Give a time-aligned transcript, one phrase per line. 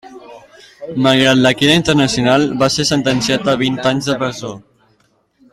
[1.07, 4.55] Malgrat la crida internacional, va ser sentenciat a vint anys de presó.